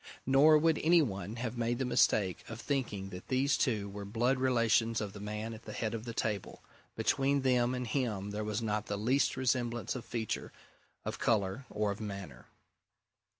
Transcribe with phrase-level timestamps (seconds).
[0.25, 4.39] Nor would any one have made the mistake of thinking that these two were blood
[4.39, 6.63] relations of the man at the head of the table
[6.95, 10.51] between them and him there was not the least resemblance of feature,
[11.05, 12.47] of colour, or of manner.